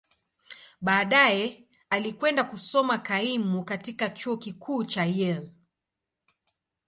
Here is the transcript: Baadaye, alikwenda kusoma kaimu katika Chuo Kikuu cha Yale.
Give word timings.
Baadaye, 0.81 1.67
alikwenda 1.89 2.43
kusoma 2.43 2.97
kaimu 2.97 3.63
katika 3.65 4.09
Chuo 4.09 4.37
Kikuu 4.37 4.83
cha 4.85 5.05
Yale. 5.05 5.55